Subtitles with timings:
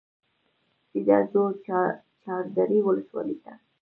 [0.89, 1.43] سیده ځو
[2.23, 3.53] چاردرې ولسوالۍ ته.